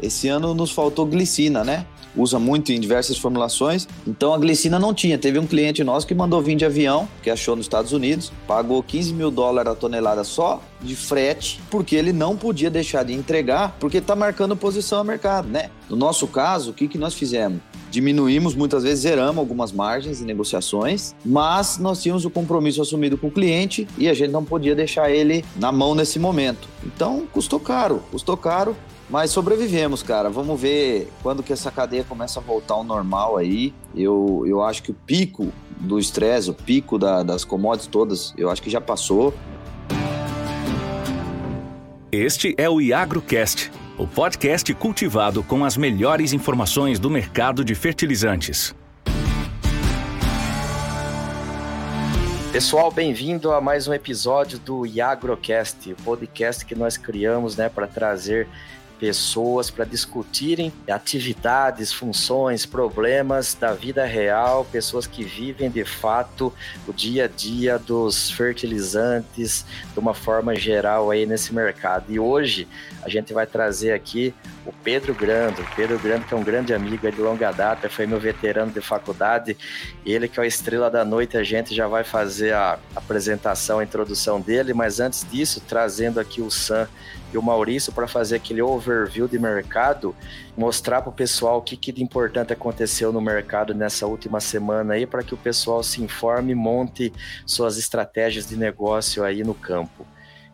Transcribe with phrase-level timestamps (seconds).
[0.00, 1.86] esse ano nos faltou glicina, né?
[2.16, 3.86] Usa muito em diversas formulações.
[4.06, 5.18] Então a glicina não tinha.
[5.18, 8.82] Teve um cliente nosso que mandou vir de avião, que achou nos Estados Unidos, pagou
[8.82, 13.76] 15 mil dólares a tonelada só de frete, porque ele não podia deixar de entregar,
[13.78, 15.70] porque está marcando posição a mercado, né?
[15.90, 17.60] No nosso caso, o que, que nós fizemos?
[17.90, 23.28] Diminuímos, muitas vezes zeramos algumas margens em negociações, mas nós tínhamos o compromisso assumido com
[23.28, 26.68] o cliente e a gente não podia deixar ele na mão nesse momento.
[26.84, 28.76] Então, custou caro, custou caro,
[29.08, 30.28] mas sobrevivemos, cara.
[30.28, 33.72] Vamos ver quando que essa cadeia começa a voltar ao normal aí.
[33.94, 38.50] Eu, eu acho que o pico do estresse, o pico da, das commodities todas, eu
[38.50, 39.32] acho que já passou.
[42.10, 48.74] Este é o IagroCast, o podcast cultivado com as melhores informações do mercado de fertilizantes.
[52.52, 57.86] Pessoal, bem-vindo a mais um episódio do IagroCast, o podcast que nós criamos né, para
[57.86, 58.48] trazer
[58.98, 66.52] pessoas para discutirem atividades, funções, problemas da vida real, pessoas que vivem de fato
[66.86, 72.12] o dia a dia dos fertilizantes de uma forma geral aí nesse mercado.
[72.12, 72.66] E hoje
[73.02, 74.34] a gente vai trazer aqui
[74.66, 75.62] o Pedro Grando.
[75.62, 78.80] O Pedro Grando, que é um grande amigo de longa data, foi meu veterano de
[78.80, 79.56] faculdade.
[80.04, 83.84] Ele que é a estrela da noite, a gente já vai fazer a apresentação, a
[83.84, 86.88] introdução dele, mas antes disso, trazendo aqui o Sam
[87.32, 90.14] e o Maurício para fazer aquele overview de mercado,
[90.56, 94.94] mostrar para o pessoal o que, que de importante aconteceu no mercado nessa última semana
[94.94, 97.12] aí, para que o pessoal se informe e monte
[97.46, 100.06] suas estratégias de negócio aí no campo.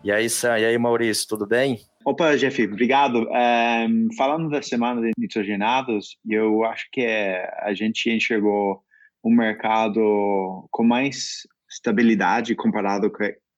[0.05, 1.81] E aí, Sam, e aí, Maurício, tudo bem?
[2.05, 3.29] Opa, Jeff, obrigado.
[3.29, 8.83] Um, ehm, falando da semana de nitrogenados, eu acho que é, a gente enxergou
[9.25, 13.11] um mercado com mais estabilidade comparado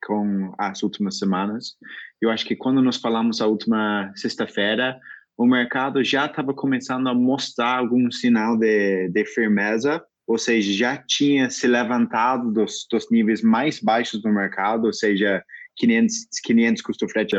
[0.05, 1.77] com as últimas semanas.
[2.21, 4.99] Eu acho que quando nós falamos a última sexta-feira,
[5.39, 10.97] o mercado já estava começando a mostrar algum sinal de, de firmeza, ou seja, já
[10.97, 15.43] tinha se levantado dos, dos níveis mais baixos do mercado, ou seja,
[15.77, 16.15] 500,
[16.45, 17.37] 500 custo frete.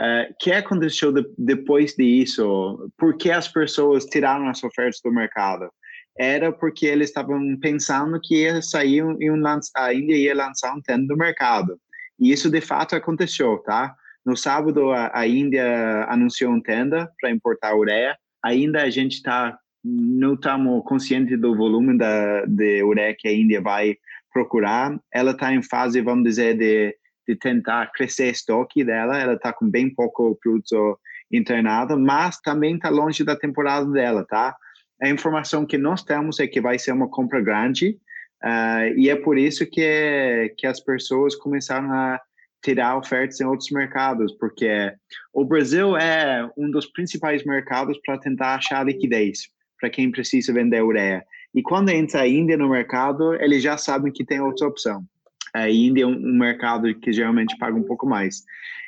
[0.00, 2.90] Uh, que aconteceu de, depois disso?
[2.98, 5.70] Por que as pessoas tiraram as ofertas do mercado?
[6.18, 9.42] Era porque eles estavam pensando que ia sair e um,
[9.76, 11.78] ainda ia lançar um tendo do mercado.
[12.20, 13.94] E isso de fato aconteceu, tá?
[14.24, 18.16] No sábado, a, a Índia anunciou um tenda para importar ureia.
[18.42, 23.60] Ainda a gente está não estamos conscientes do volume da de ureia que a Índia
[23.60, 23.96] vai
[24.32, 24.98] procurar.
[25.12, 26.96] Ela está em fase, vamos dizer, de,
[27.26, 29.18] de tentar crescer estoque dela.
[29.18, 30.98] Ela está com bem pouco produto
[31.30, 34.54] internado, mas também está longe da temporada dela, tá?
[35.02, 37.98] A informação que nós temos é que vai ser uma compra grande
[38.42, 42.20] uh, e é por isso que, que as pessoas começaram a
[42.62, 44.92] tirar ofertas em outros mercados, porque
[45.32, 49.48] o Brasil é um dos principais mercados para tentar achar liquidez
[49.78, 51.22] para quem precisa vender ureia.
[51.54, 55.04] E quando entra a Índia no mercado, eles já sabem que tem outra opção.
[55.54, 58.42] A Índia é um mercado que geralmente paga um pouco mais.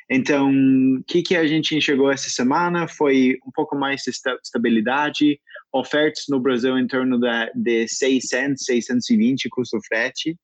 [0.09, 4.11] Então, o que, que a gente enxergou essa semana foi um pouco mais de
[4.43, 5.39] estabilidade,
[5.71, 10.37] ofertas no Brasil em torno de, de 600, 620 custo frete,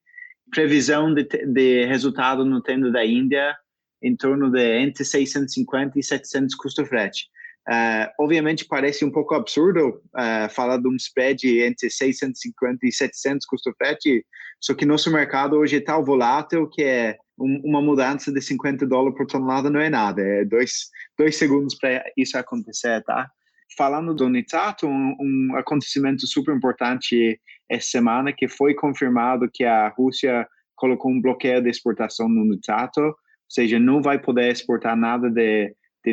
[0.51, 3.55] previsão de, de resultado no tendo da Índia
[4.01, 7.28] em torno de entre 650 e 700 custo frete.
[7.69, 13.46] Uh, obviamente parece um pouco absurdo uh, falar de um spread entre 650 e 700
[13.47, 14.25] custo frete,
[14.59, 18.85] só que nosso mercado hoje é tão volátil que é um, uma mudança de 50
[18.85, 23.29] dólares por tonelada não é nada, é dois, dois segundos para isso acontecer, tá?
[23.78, 29.88] Falando do nitrato, um, um acontecimento super importante essa semana que foi confirmado que a
[29.88, 33.16] Rússia colocou um bloqueio de exportação no nitrato, ou
[33.47, 35.73] seja, não vai poder exportar nada de,
[36.03, 36.12] de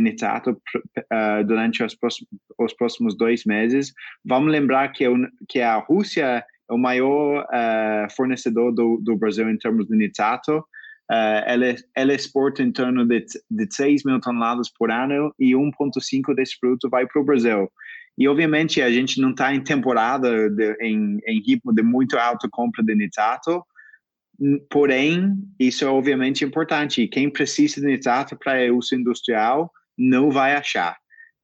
[0.51, 2.29] uh, durante os próximos,
[2.59, 3.93] os próximos, dois meses.
[4.25, 5.05] Vamos lembrar que,
[5.49, 10.59] que a Rússia é o maior uh, fornecedor do, do, Brasil em termos de nitrato.
[11.11, 16.35] Uh, ela, ela, exporta em torno de, de 6 mil toneladas por ano e 1,5
[16.37, 17.69] desse produto vai para o Brasil.
[18.17, 22.49] E, obviamente, a gente não está em temporada de, em, em ritmo de muito alta
[22.51, 23.65] compra de nitrato,
[24.71, 27.09] porém, isso é obviamente importante.
[27.09, 29.71] Quem precisa de nitrato para uso industrial
[30.01, 30.97] não vai achar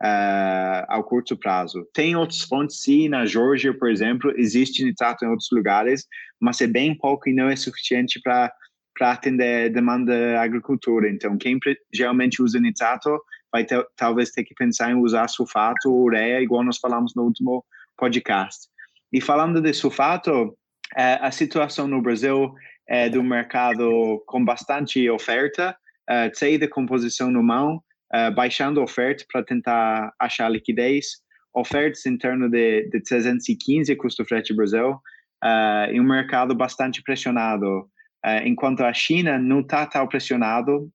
[0.02, 1.86] uh, ao curto prazo.
[1.92, 6.06] Tem outras fontes, sim, na Geórgia, por exemplo, existe nitrato em outros lugares,
[6.40, 8.52] mas é bem pouco e não é suficiente para
[8.98, 11.06] para atender a demanda da agricultura.
[11.10, 11.58] Então, quem
[11.92, 13.20] geralmente usa nitrato
[13.52, 17.24] vai ter, talvez ter que pensar em usar sulfato ou ureia, igual nós falamos no
[17.24, 17.62] último
[17.94, 18.68] podcast.
[19.12, 20.56] E falando de sulfato,
[20.96, 22.54] é, a situação no Brasil
[22.88, 25.76] é do mercado com bastante oferta,
[26.08, 27.82] é, de composição no mão,
[28.14, 31.22] uh, baixando ofertas para tentar achar liquidez,
[31.54, 37.88] ofertas em torno de, de 315 custo frete Brasil, uh, em um mercado bastante pressionado.
[38.24, 40.90] Uh, enquanto a China não está tão pressionado,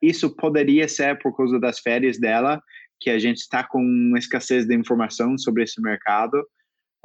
[0.00, 2.62] isso poderia ser por causa das férias dela,
[3.00, 6.40] que a gente está com escassez de informação sobre esse mercado,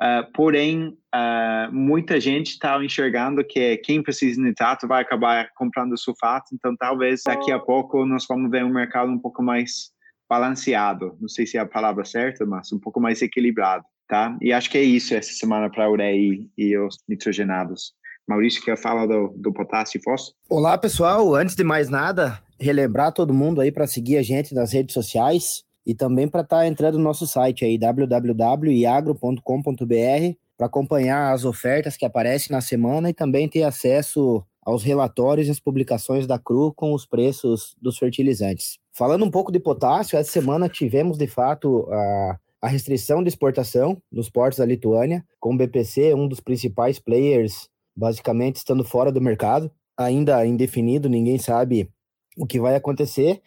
[0.01, 5.95] Uh, porém, uh, muita gente está enxergando que quem precisa de nitrato vai acabar comprando
[5.95, 9.92] sulfato, então talvez daqui a pouco nós vamos ver um mercado um pouco mais
[10.27, 14.36] balanceado, não sei se é a palavra certa, mas um pouco mais equilibrado, tá?
[14.42, 17.94] E acho que é isso essa semana para a ureia e, e os nitrogenados.
[18.27, 20.36] Maurício, quer falar do, do potássio e fósforo?
[20.50, 21.36] Olá, pessoal.
[21.36, 25.63] Antes de mais nada, relembrar todo mundo aí para seguir a gente nas redes sociais
[25.85, 31.97] e também para estar tá entrando no nosso site aí, www.iagro.com.br, para acompanhar as ofertas
[31.97, 36.71] que aparecem na semana e também ter acesso aos relatórios e as publicações da CRU
[36.73, 38.77] com os preços dos fertilizantes.
[38.93, 43.99] Falando um pouco de potássio, essa semana tivemos de fato a, a restrição de exportação
[44.11, 49.19] nos portos da Lituânia, com o BPC, um dos principais players, basicamente estando fora do
[49.19, 51.89] mercado, ainda indefinido, ninguém sabe
[52.37, 53.41] o que vai acontecer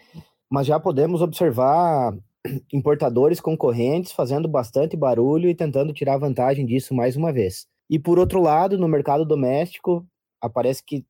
[0.54, 2.16] mas já podemos observar
[2.72, 7.66] importadores concorrentes fazendo bastante barulho e tentando tirar vantagem disso mais uma vez.
[7.90, 10.06] E por outro lado, no mercado doméstico,
[10.40, 11.04] aparece que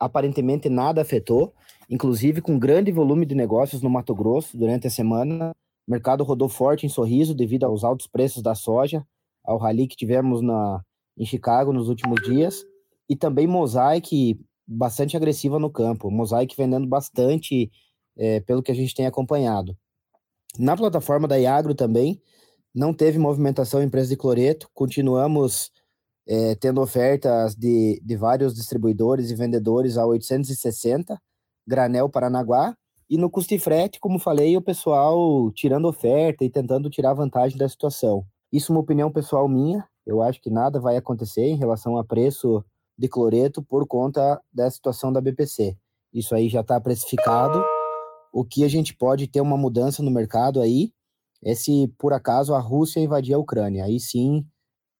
[0.00, 1.52] aparentemente nada afetou,
[1.90, 5.50] inclusive com grande volume de negócios no Mato Grosso durante a semana.
[5.86, 9.06] O mercado rodou forte em sorriso devido aos altos preços da soja,
[9.44, 10.80] ao rally que tivemos na,
[11.18, 12.64] em Chicago nos últimos dias,
[13.10, 16.10] e também Mosaic bastante agressiva no campo.
[16.10, 17.70] Mosaic vendendo bastante
[18.16, 19.76] é, pelo que a gente tem acompanhado.
[20.58, 22.20] Na plataforma da Iagro também,
[22.74, 25.70] não teve movimentação em preço de cloreto, continuamos
[26.26, 31.20] é, tendo ofertas de, de vários distribuidores e vendedores a 860,
[31.66, 32.76] granel Paranaguá,
[33.08, 37.56] e no custo e frete, como falei, o pessoal tirando oferta e tentando tirar vantagem
[37.56, 38.24] da situação.
[38.52, 42.04] Isso é uma opinião pessoal minha, eu acho que nada vai acontecer em relação a
[42.04, 42.64] preço
[42.98, 45.76] de cloreto por conta da situação da BPC.
[46.12, 47.62] Isso aí já está precificado
[48.36, 50.92] o que a gente pode ter uma mudança no mercado aí
[51.42, 53.84] é se por acaso a Rússia invadir a Ucrânia.
[53.84, 54.46] Aí sim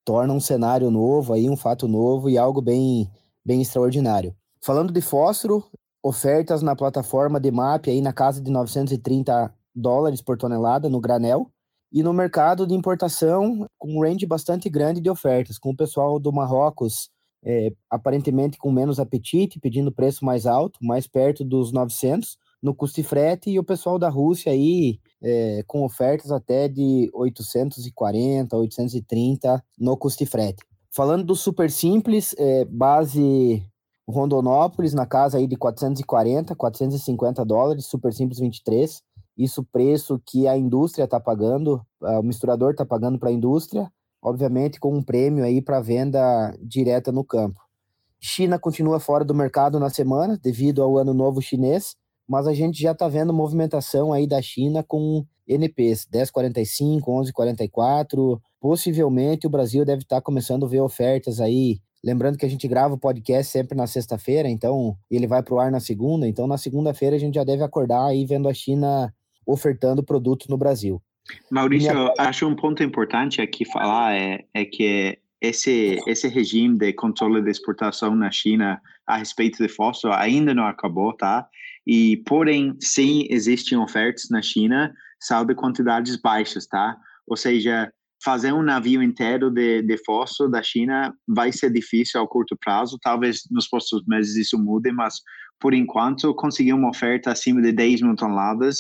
[0.07, 3.11] torna um cenário novo, aí um fato novo e algo bem,
[3.45, 4.35] bem extraordinário.
[4.65, 5.63] Falando de fósforo,
[6.03, 11.51] ofertas na plataforma de MAP aí na casa de 930 dólares por tonelada no granel
[11.93, 16.19] e no mercado de importação com um range bastante grande de ofertas, com o pessoal
[16.19, 17.11] do Marrocos
[17.45, 23.01] é, aparentemente com menos apetite, pedindo preço mais alto, mais perto dos 900, no custo
[23.01, 29.65] de frete e o pessoal da Rússia aí é, com ofertas até de 840, 830
[29.79, 30.65] no custo de frete.
[30.91, 33.63] Falando do super simples, é, base
[34.09, 39.01] Rondonópolis na casa aí de 440, 450 dólares, super simples 23.
[39.39, 44.81] Isso preço que a indústria está pagando, o misturador está pagando para a indústria, obviamente
[44.81, 47.61] com um prêmio aí para venda direta no campo.
[48.19, 51.95] China continua fora do mercado na semana devido ao ano novo chinês
[52.29, 58.41] mas a gente já está vendo movimentação aí da China com NPs 1045, 1144.
[58.61, 61.79] Possivelmente o Brasil deve estar tá começando a ver ofertas aí.
[62.05, 65.59] Lembrando que a gente grava o podcast sempre na sexta-feira, então ele vai para o
[65.59, 66.27] ar na segunda.
[66.27, 69.13] Então na segunda-feira a gente já deve acordar aí vendo a China
[69.47, 71.01] ofertando produtos no Brasil.
[71.51, 72.15] Maurício, minha...
[72.19, 77.51] acho um ponto importante aqui falar é, é que esse, esse regime de controle de
[77.51, 81.49] exportação na China a respeito de fósforo ainda não acabou, tá?
[81.87, 84.93] E, porém, sim, existem ofertas na China,
[85.47, 86.97] de quantidades baixas, tá?
[87.27, 87.91] Ou seja,
[88.23, 92.99] fazer um navio inteiro de, de fósforo da China vai ser difícil ao curto prazo.
[93.01, 95.21] Talvez nos próximos meses isso mude, mas,
[95.61, 98.77] por enquanto, conseguir uma oferta acima de 10 mil toneladas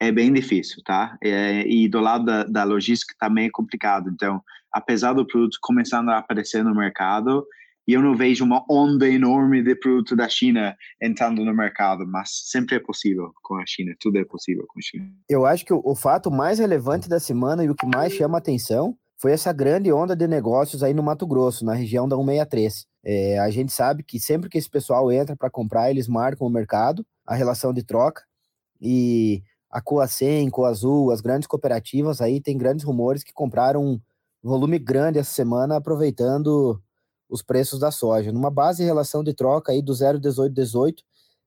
[0.00, 1.16] é bem difícil, tá?
[1.22, 4.08] É, e do lado da, da logística também é complicado.
[4.10, 4.40] Então,
[4.72, 7.44] apesar do produto começando a aparecer no mercado,
[7.88, 12.28] e eu não vejo uma onda enorme de produto da China entrando no mercado, mas
[12.50, 15.10] sempre é possível com a China, tudo é possível com a China.
[15.26, 18.36] Eu acho que o, o fato mais relevante da semana e o que mais chama
[18.36, 22.86] atenção foi essa grande onda de negócios aí no Mato Grosso, na região da 163.
[23.04, 26.50] É, a gente sabe que sempre que esse pessoal entra para comprar, eles marcam o
[26.50, 28.22] mercado, a relação de troca,
[28.78, 34.00] e a Coacem, Coazul, as grandes cooperativas aí tem grandes rumores que compraram um
[34.42, 36.80] volume grande essa semana, aproveitando
[37.28, 41.02] os preços da soja, numa base de relação de troca aí do 0,1818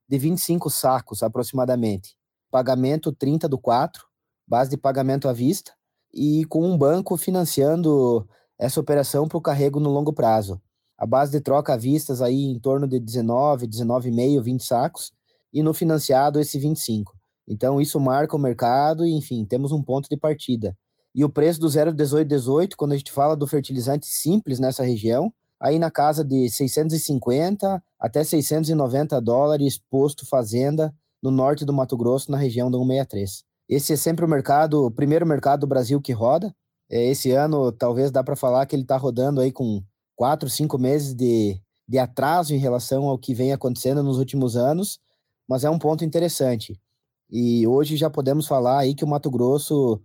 [0.07, 2.15] de 25 sacos aproximadamente.
[2.51, 4.05] Pagamento 30 do 4,
[4.47, 5.73] base de pagamento à vista,
[6.13, 8.27] e com um banco financiando
[8.59, 10.61] essa operação para o carrego no longo prazo.
[10.97, 15.11] A base de troca à vistas aí em torno de 19, 19,5, 20 sacos,
[15.53, 17.13] e no financiado esse 25.
[17.47, 20.77] Então, isso marca o mercado e, enfim, temos um ponto de partida.
[21.13, 25.77] E o preço do 0,1818, quando a gente fala do fertilizante simples nessa região, aí
[25.77, 32.37] na casa de 650 até 690 dólares posto fazenda no norte do Mato Grosso, na
[32.37, 33.43] região do 163.
[33.69, 36.53] Esse é sempre o mercado, o primeiro mercado do Brasil que roda.
[36.89, 39.83] É, esse ano, talvez dá para falar que ele está rodando aí com
[40.15, 44.99] quatro, cinco meses de, de atraso em relação ao que vem acontecendo nos últimos anos,
[45.47, 46.81] mas é um ponto interessante.
[47.29, 50.01] E hoje já podemos falar aí que o Mato Grosso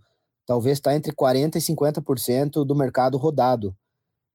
[0.47, 3.75] talvez está entre 40% e 50% do mercado rodado.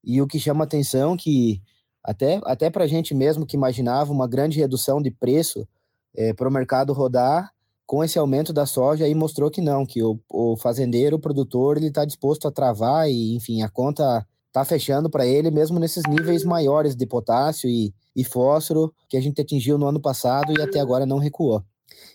[0.04, 1.62] E o que chama atenção que
[2.04, 5.68] até, até para a gente mesmo que imaginava uma grande redução de preço
[6.16, 7.52] é, para o mercado rodar,
[7.86, 11.78] com esse aumento da soja aí mostrou que não, que o, o fazendeiro, o produtor,
[11.78, 16.04] ele está disposto a travar e, enfim, a conta está fechando para ele mesmo nesses
[16.08, 20.62] níveis maiores de potássio e, e fósforo que a gente atingiu no ano passado e
[20.62, 21.64] até agora não recuou.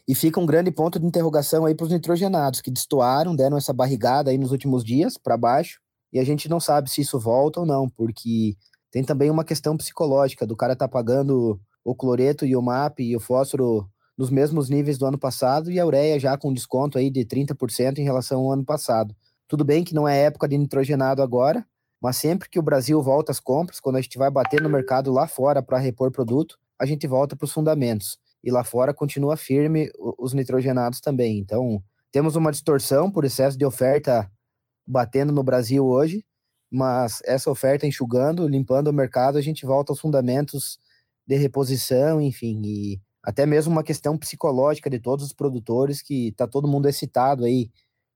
[0.08, 3.72] E fica um grande ponto de interrogação aí para os nitrogenados, que destoaram, deram essa
[3.72, 5.80] barrigada aí nos últimos dias para baixo,
[6.16, 8.56] e a gente não sabe se isso volta ou não, porque
[8.90, 13.14] tem também uma questão psicológica do cara tá pagando o cloreto e o MAP e
[13.14, 17.10] o fósforo nos mesmos níveis do ano passado e a ureia já com desconto aí
[17.10, 19.14] de 30% em relação ao ano passado.
[19.46, 21.66] Tudo bem que não é época de nitrogenado agora,
[22.00, 25.12] mas sempre que o Brasil volta às compras, quando a gente vai bater no mercado
[25.12, 28.16] lá fora para repor produto, a gente volta para os fundamentos.
[28.42, 31.38] E lá fora continua firme os nitrogenados também.
[31.38, 34.30] Então, temos uma distorção por excesso de oferta
[34.86, 36.24] batendo no Brasil hoje,
[36.70, 40.78] mas essa oferta enxugando, limpando o mercado, a gente volta aos fundamentos
[41.26, 46.46] de reposição, enfim, e até mesmo uma questão psicológica de todos os produtores, que está
[46.46, 47.70] todo mundo excitado aí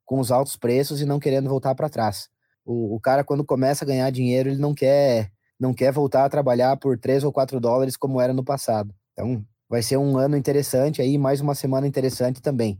[0.04, 2.28] com os altos preços e não querendo voltar para trás.
[2.64, 6.28] O, o, cara, quando começa a ganhar dinheiro, ele não quer, não quer voltar a
[6.28, 8.94] trabalhar por 3 ou 4 dólares como era no passado.
[9.12, 12.78] Então, vai ser um ano interessante aí, mais uma semana interessante também.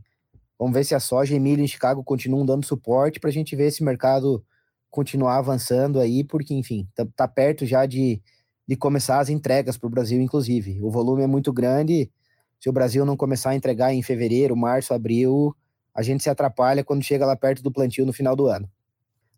[0.61, 3.55] Vamos ver se a soja e milho em Chicago continuam dando suporte para a gente
[3.55, 4.45] ver esse mercado
[4.91, 8.21] continuar avançando aí, porque, enfim, tá, tá perto já de,
[8.67, 10.79] de começar as entregas para o Brasil, inclusive.
[10.83, 12.11] O volume é muito grande
[12.59, 15.55] se o Brasil não começar a entregar em fevereiro, março, abril,
[15.95, 18.69] a gente se atrapalha quando chega lá perto do plantio no final do ano.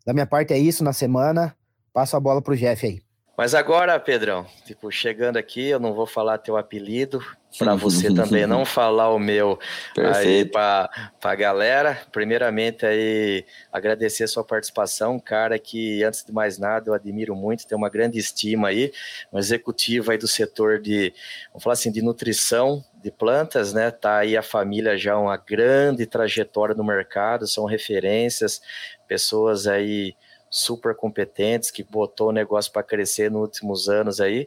[0.04, 1.56] Da minha parte é isso na semana.
[1.90, 3.00] Passo a bola para o Jeff aí.
[3.34, 7.24] Mas agora, Pedrão, tipo, chegando aqui, eu não vou falar teu apelido,
[7.58, 9.58] para você também não falar o meu
[9.94, 10.16] Perfeito.
[10.16, 10.90] aí para
[11.22, 11.98] a galera.
[12.10, 17.66] Primeiramente aí agradecer a sua participação, cara que antes de mais nada eu admiro muito,
[17.66, 18.92] tenho uma grande estima aí,
[19.32, 21.12] um executivo aí do setor de,
[21.50, 23.90] vamos falar assim, de nutrição de plantas, né?
[23.90, 28.60] Tá aí a família já uma grande trajetória no mercado, são referências,
[29.06, 30.16] pessoas aí
[30.54, 34.46] super competentes, que botou o negócio para crescer nos últimos anos aí.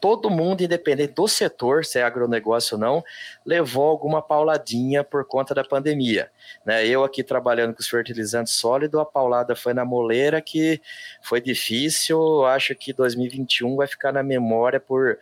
[0.00, 3.04] Todo mundo, independente do setor, se é agronegócio ou não,
[3.44, 6.30] levou alguma pauladinha por conta da pandemia.
[6.64, 6.86] Né?
[6.86, 10.80] Eu aqui trabalhando com os fertilizantes sólidos, a paulada foi na moleira, que
[11.20, 12.46] foi difícil.
[12.46, 15.18] Acho que 2021 vai ficar na memória por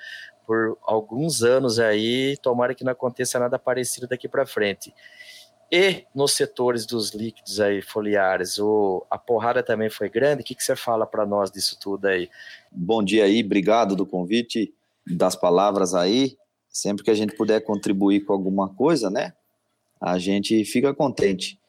[0.47, 4.93] por alguns anos aí, tomara que não aconteça nada parecido daqui para frente.
[5.73, 10.43] E nos setores dos líquidos aí foliares, o, a porrada também foi grande.
[10.43, 12.29] O que, que você fala para nós disso tudo aí?
[12.73, 14.75] Bom dia aí, obrigado do convite,
[15.07, 16.37] das palavras aí.
[16.69, 19.33] Sempre que a gente puder contribuir com alguma coisa, né?
[20.01, 21.61] A gente fica contente.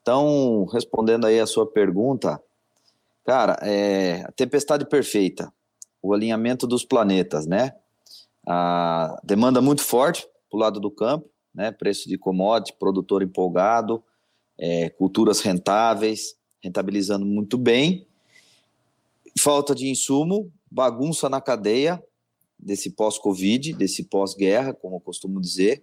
[0.00, 2.42] Então, respondendo aí a sua pergunta,
[3.24, 5.52] cara, é a tempestade perfeita,
[6.02, 7.74] o alinhamento dos planetas, né?
[8.46, 11.70] A demanda muito forte para o lado do campo, né?
[11.70, 14.02] Preço de commodity, produtor empolgado,
[14.58, 18.06] é, culturas rentáveis, rentabilizando muito bem.
[19.38, 22.02] Falta de insumo, bagunça na cadeia
[22.58, 25.82] desse pós-Covid, desse pós-guerra, como eu costumo dizer.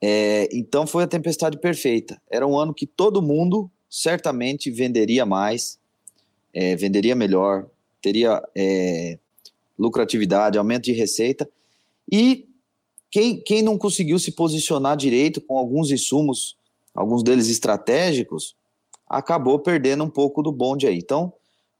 [0.00, 2.20] É, então foi a tempestade perfeita.
[2.30, 5.78] Era um ano que todo mundo certamente venderia mais,
[6.52, 7.68] é, venderia melhor,
[8.00, 9.18] teria é,
[9.78, 11.48] lucratividade, aumento de receita.
[12.10, 12.48] E
[13.12, 16.56] quem, quem não conseguiu se posicionar direito com alguns insumos,
[16.94, 18.56] alguns deles estratégicos,
[19.06, 20.96] acabou perdendo um pouco do bonde aí.
[20.96, 21.30] Então,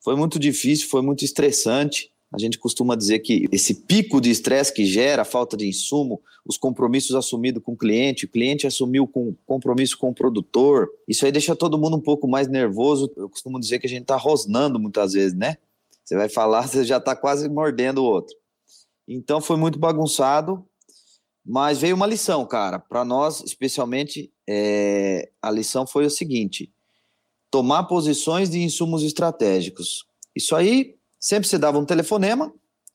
[0.04, 2.12] foi muito difícil, foi muito estressante.
[2.30, 6.20] A gente costuma dizer que esse pico de estresse que gera a falta de insumo,
[6.44, 11.24] os compromissos assumidos com o cliente, o cliente assumiu com compromisso com o produtor, isso
[11.24, 13.10] aí deixa todo mundo um pouco mais nervoso.
[13.16, 15.56] Eu costumo dizer que a gente está rosnando muitas vezes, né?
[16.04, 18.36] Você vai falar, você já está quase mordendo o outro.
[19.08, 20.66] Então foi muito bagunçado,
[21.44, 22.78] mas veio uma lição, cara.
[22.78, 26.72] Para nós, especialmente, é, a lição foi o seguinte:
[27.50, 30.06] tomar posições de insumos estratégicos.
[30.34, 32.52] Isso aí, sempre você dava um telefonema,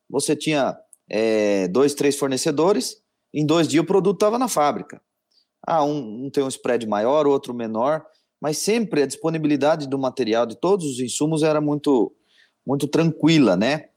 [0.10, 0.78] você tinha
[1.10, 3.02] é, dois, três fornecedores,
[3.34, 5.02] em dois dias o produto estava na fábrica.
[5.66, 8.06] Ah, um, um tem um spread maior, outro menor,
[8.42, 12.14] mas sempre a disponibilidade do material, de todos os insumos, era muito,
[12.66, 13.90] muito tranquila, né?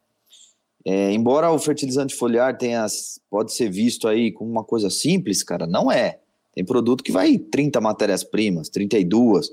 [0.84, 2.86] É, embora o fertilizante foliar tenha,
[3.28, 6.20] pode ser visto aí como uma coisa simples, cara, não é.
[6.52, 9.50] Tem produto que vai 30 matérias-primas, 32,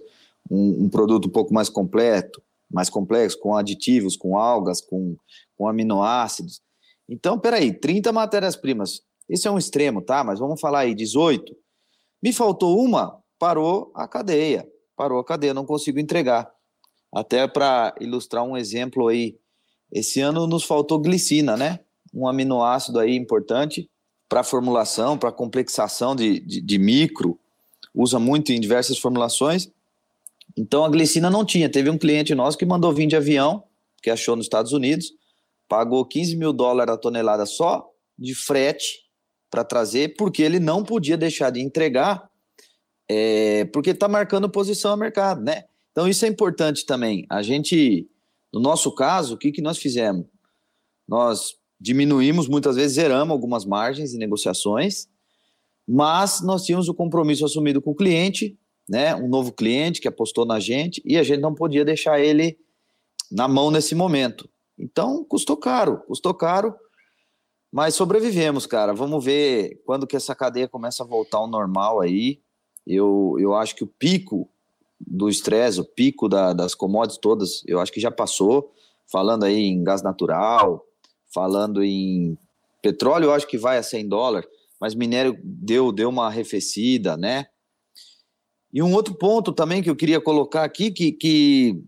[0.50, 2.42] um, um produto um pouco mais completo,
[2.72, 5.16] mais complexo, com aditivos, com algas, com,
[5.58, 6.62] com aminoácidos.
[7.08, 10.24] Então, peraí, 30 matérias-primas, isso é um extremo, tá?
[10.24, 11.56] Mas vamos falar aí, 18.
[12.22, 14.68] Me faltou uma, parou a cadeia.
[14.96, 16.50] Parou a cadeia, não consigo entregar.
[17.14, 19.38] Até para ilustrar um exemplo aí,
[19.92, 21.80] esse ano nos faltou glicina, né?
[22.14, 23.90] Um aminoácido aí importante
[24.28, 27.40] para formulação, para complexação de, de, de micro,
[27.94, 29.72] usa muito em diversas formulações.
[30.56, 31.70] Então a glicina não tinha.
[31.70, 33.64] Teve um cliente nosso que mandou vir de avião,
[34.02, 35.14] que achou nos Estados Unidos,
[35.68, 39.08] pagou 15 mil dólares a tonelada só de frete
[39.50, 42.30] para trazer, porque ele não podia deixar de entregar,
[43.10, 45.64] é, porque está marcando posição a mercado, né?
[45.92, 47.26] Então isso é importante também.
[47.30, 48.08] A gente,
[48.58, 50.26] no nosso caso, o que, que nós fizemos?
[51.08, 55.08] Nós diminuímos, muitas vezes zeramos algumas margens em negociações,
[55.88, 58.58] mas nós tínhamos o compromisso assumido com o cliente,
[58.90, 59.16] né?
[59.16, 62.58] Um novo cliente que apostou na gente e a gente não podia deixar ele
[63.32, 64.50] na mão nesse momento.
[64.78, 66.76] Então, custou caro, custou caro,
[67.72, 68.92] mas sobrevivemos, cara.
[68.92, 72.42] Vamos ver quando que essa cadeia começa a voltar ao normal aí.
[72.88, 74.50] Eu, eu acho que o pico
[75.00, 78.74] do estresse, o pico da, das commodities todas, eu acho que já passou.
[79.10, 80.86] Falando aí em gás natural,
[81.34, 82.38] falando em
[82.82, 84.50] petróleo, eu acho que vai a 100 dólares,
[84.80, 87.48] mas minério deu, deu uma arrefecida, né?
[88.74, 91.82] E um outro ponto também que eu queria colocar aqui, que, que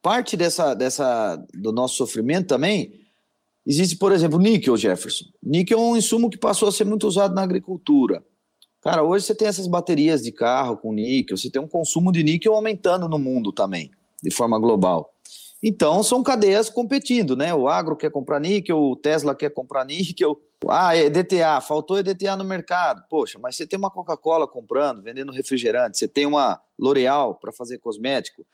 [0.00, 3.00] parte dessa, dessa do nosso sofrimento também
[3.66, 5.24] existe, por exemplo, níquel, Jefferson.
[5.42, 8.24] Níquel é um insumo que passou a ser muito usado na agricultura.
[8.82, 12.24] Cara, hoje você tem essas baterias de carro com níquel, você tem um consumo de
[12.24, 15.14] níquel aumentando no mundo também, de forma global.
[15.62, 17.54] Então, são cadeias competindo, né?
[17.54, 20.36] O agro quer comprar níquel, o Tesla quer comprar níquel.
[20.66, 23.04] Ah, EDTA, faltou EDTA no mercado.
[23.08, 27.78] Poxa, mas você tem uma Coca-Cola comprando, vendendo refrigerante, você tem uma L'Oreal para fazer
[27.78, 28.44] cosmético,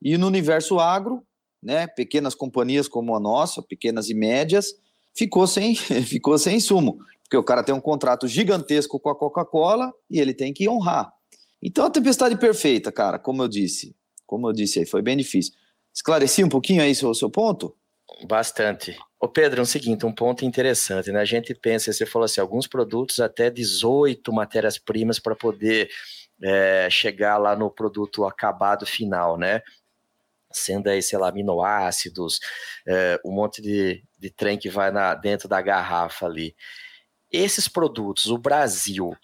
[0.00, 1.24] e no universo agro,
[1.60, 4.74] né, pequenas companhias como a nossa, pequenas e médias,
[5.16, 5.74] ficou sem,
[6.04, 10.34] ficou sem insumo, porque o cara tem um contrato gigantesco com a Coca-Cola e ele
[10.34, 11.12] tem que honrar.
[11.62, 13.96] Então a tempestade perfeita, cara, como eu disse,
[14.26, 15.52] como eu disse aí, foi bem difícil.
[15.94, 17.74] Esclareci um pouquinho aí o seu ponto?
[18.26, 18.98] Bastante.
[19.20, 21.20] Ô Pedro, é o seguinte, um ponto interessante, né?
[21.20, 25.88] A gente pensa, você falou assim, alguns produtos até 18 matérias-primas para poder
[26.42, 29.62] é, chegar lá no produto acabado final, né?
[30.56, 32.40] Sendo aí, sei lá, aminoácidos,
[32.86, 36.54] é, um monte de, de trem que vai na, dentro da garrafa ali.
[37.30, 39.16] Esses produtos, o Brasil,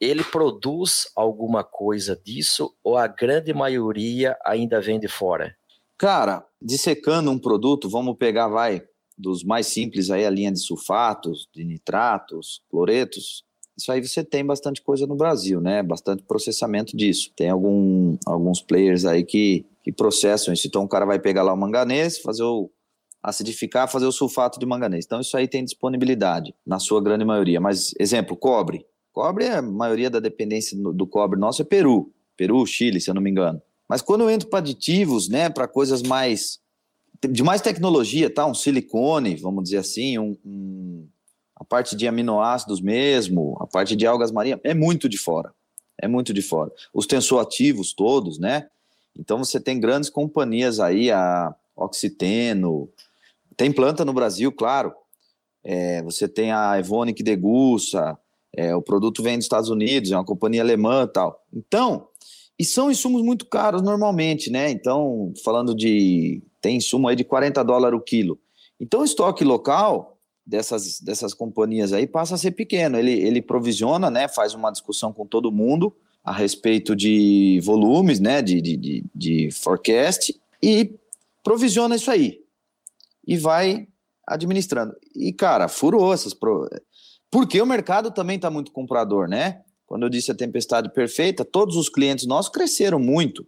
[0.00, 5.56] ele produz alguma coisa disso ou a grande maioria ainda vem de fora?
[5.98, 8.82] Cara, dissecando um produto, vamos pegar, vai,
[9.16, 13.46] dos mais simples aí, a linha de sulfatos, de nitratos, cloretos,
[13.76, 15.82] isso aí você tem bastante coisa no Brasil, né?
[15.82, 17.30] Bastante processamento disso.
[17.36, 20.66] Tem algum, alguns players aí que, que processam isso.
[20.66, 22.68] Então o cara vai pegar lá o manganês, fazer o
[23.22, 25.04] acidificar, fazer o sulfato de manganês.
[25.04, 27.60] Então isso aí tem disponibilidade na sua grande maioria.
[27.60, 28.84] Mas exemplo, cobre.
[29.12, 33.22] Cobre a maioria da dependência do cobre nosso é Peru, Peru, Chile, se eu não
[33.22, 33.62] me engano.
[33.88, 36.58] Mas quando eu entro para aditivos, né, para coisas mais
[37.30, 38.44] de mais tecnologia, tá?
[38.44, 41.08] Um silicone, vamos dizer assim, um, um
[41.54, 45.54] a parte de aminoácidos mesmo, a parte de algas marinhas, é muito de fora.
[45.96, 46.72] É muito de fora.
[46.92, 48.68] Os tensoativos todos, né?
[49.18, 52.88] Então você tem grandes companhias aí, a Oxiteno,
[53.56, 54.92] tem planta no Brasil, claro.
[55.64, 58.18] É, você tem a Evonik Degussa,
[58.54, 61.44] é, o produto vem dos Estados Unidos, é uma companhia alemã tal.
[61.52, 62.08] Então,
[62.58, 64.70] e são insumos muito caros normalmente, né?
[64.70, 66.42] Então, falando de.
[66.60, 68.38] Tem insumo aí de 40 dólares o quilo.
[68.80, 72.98] Então, o estoque local dessas, dessas companhias aí passa a ser pequeno.
[72.98, 75.94] Ele, ele provisiona, né, faz uma discussão com todo mundo
[76.26, 80.92] a respeito de volumes, né, de, de, de, de forecast e
[81.44, 82.40] provisiona isso aí.
[83.24, 83.86] E vai
[84.26, 84.96] administrando.
[85.14, 86.34] E, cara, furou essas.
[86.34, 86.68] Pro...
[87.30, 89.62] Porque o mercado também está muito comprador, né?
[89.86, 93.46] Quando eu disse a tempestade perfeita, todos os clientes nossos cresceram muito,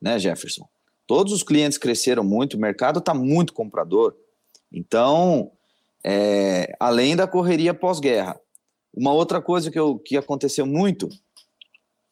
[0.00, 0.66] né, Jefferson?
[1.06, 4.16] Todos os clientes cresceram muito, o mercado está muito comprador.
[4.72, 5.52] Então,
[6.02, 8.40] é, além da correria pós-guerra.
[8.92, 11.08] Uma outra coisa que, eu, que aconteceu muito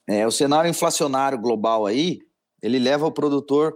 [0.08, 2.20] é o cenário inflacionário global aí,
[2.62, 3.74] ele leva o produtor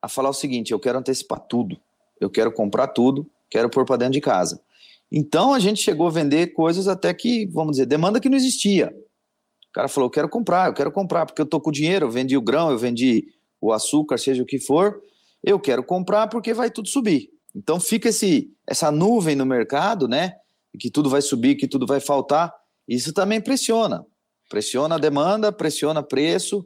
[0.00, 1.80] a falar o seguinte: eu quero antecipar tudo,
[2.20, 4.60] eu quero comprar tudo, quero pôr para dentro de casa.
[5.10, 8.94] Então a gente chegou a vender coisas até que, vamos dizer, demanda que não existia.
[9.68, 12.10] O cara falou: eu quero comprar, eu quero comprar, porque eu tô com dinheiro, eu
[12.10, 13.26] vendi o grão, eu vendi
[13.60, 15.00] o açúcar, seja o que for,
[15.42, 17.30] eu quero comprar porque vai tudo subir.
[17.54, 20.34] Então fica esse, essa nuvem no mercado, né?
[20.78, 22.52] Que tudo vai subir, que tudo vai faltar.
[22.88, 24.04] Isso também pressiona.
[24.52, 26.62] Pressiona a demanda, pressiona preço.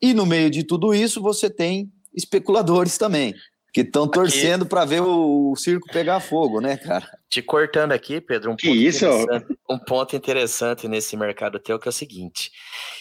[0.00, 3.34] E no meio de tudo isso, você tem especuladores também
[3.74, 7.10] que estão torcendo para ver o, o, circo pegar fogo, né, cara?
[7.28, 9.04] Te cortando aqui, Pedro, um ponto, isso?
[9.68, 12.52] um ponto interessante nesse mercado teu que é o seguinte: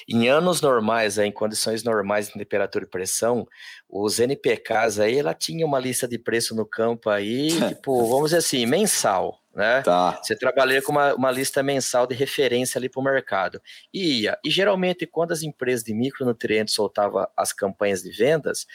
[0.09, 3.47] em anos normais, aí, em condições normais de temperatura e pressão,
[3.87, 8.37] os NPKs aí, ela tinha uma lista de preço no campo aí, tipo, vamos dizer
[8.37, 9.81] assim, mensal né?
[9.83, 10.19] Tá.
[10.21, 13.61] Você trabalha com uma, uma lista mensal de referência ali para o mercado.
[13.93, 14.37] E ia.
[14.43, 18.67] E geralmente, quando as empresas de micronutrientes soltavam as campanhas de vendas,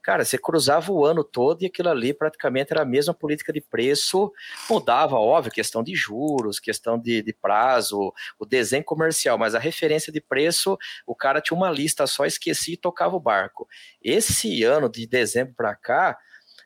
[0.00, 3.60] cara, você cruzava o ano todo e aquilo ali praticamente era a mesma política de
[3.60, 4.32] preço,
[4.70, 10.12] mudava, óbvio, questão de juros, questão de, de prazo, o desenho comercial, mas a referência
[10.12, 13.66] de preço, o cara tinha uma lista só, esquecia e tocava o barco.
[14.00, 16.16] Esse ano, de dezembro para cá,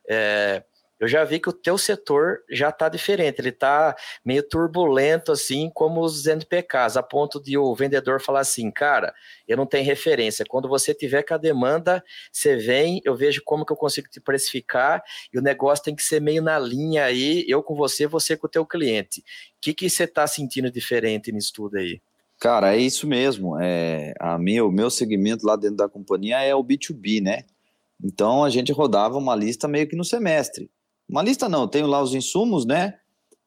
[0.06, 0.62] é,
[1.02, 3.92] eu já vi que o teu setor já está diferente, ele está
[4.24, 9.12] meio turbulento, assim, como os NPKs, a ponto de o vendedor falar assim, cara,
[9.48, 13.66] eu não tenho referência, quando você tiver com a demanda, você vem, eu vejo como
[13.66, 15.02] que eu consigo te precificar,
[15.34, 18.46] e o negócio tem que ser meio na linha aí, eu com você, você com
[18.46, 19.18] o teu cliente.
[19.18, 19.24] O
[19.60, 22.00] que, que você está sentindo diferente nisso tudo aí?
[22.38, 23.60] Cara, é isso mesmo.
[23.60, 27.42] É, a minha, o meu segmento lá dentro da companhia é o B2B, né?
[28.00, 30.70] Então a gente rodava uma lista meio que no semestre.
[31.12, 32.94] Uma lista não, tenho lá os insumos, né?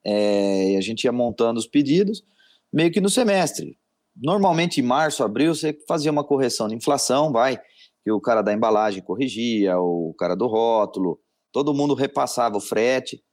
[0.04, 2.24] É, e a gente ia montando os pedidos,
[2.72, 3.76] meio que no semestre.
[4.16, 7.60] Normalmente em março, abril, você fazia uma correção de inflação, vai,
[8.04, 11.20] que o cara da embalagem corrigia, o cara do rótulo,
[11.52, 13.24] todo mundo repassava o frete,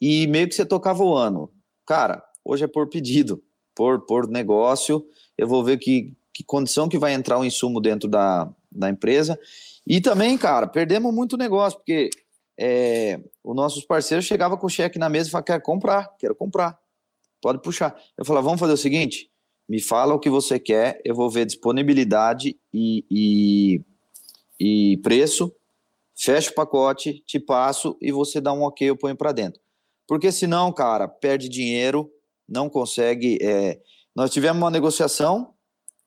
[0.00, 1.48] e meio que você tocava o ano.
[1.86, 3.40] Cara, hoje é por pedido,
[3.76, 5.06] por, por negócio,
[5.38, 9.38] eu vou ver que, que condição que vai entrar o insumo dentro da, da empresa.
[9.86, 12.10] E também, cara, perdemos muito negócio, porque
[12.64, 16.34] é, os nossos parceiros chegavam com o cheque na mesa e falavam, quero comprar, quero
[16.36, 16.78] comprar,
[17.40, 18.00] pode puxar.
[18.16, 19.28] Eu falava, vamos fazer o seguinte,
[19.68, 23.80] me fala o que você quer, eu vou ver disponibilidade e, e,
[24.60, 25.52] e preço,
[26.16, 29.60] fecho o pacote, te passo e você dá um ok, eu ponho para dentro.
[30.06, 32.08] Porque senão, cara, perde dinheiro,
[32.48, 33.38] não consegue.
[33.42, 33.80] É...
[34.14, 35.52] Nós tivemos uma negociação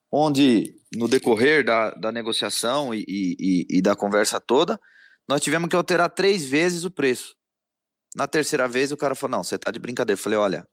[0.09, 4.79] onde, no decorrer da, da negociação e, e, e da conversa toda,
[5.27, 7.35] nós tivemos que alterar três vezes o preço.
[8.15, 10.19] Na terceira vez, o cara falou: Não, você tá de brincadeira.
[10.19, 10.67] Eu falei: Olha,